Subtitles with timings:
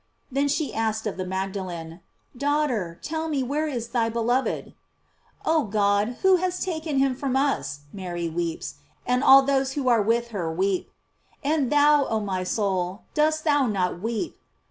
[0.31, 1.99] Then she asked of Magdalen:
[2.35, 4.73] Daughter, tell me where is thy beloved?
[5.45, 6.17] Oh God!
[6.23, 7.81] who has taken him from us?
[7.93, 10.89] Mary weeps, and all those who are with her weep.
[11.43, 14.39] And thou, oh my soul, dost thou not weep!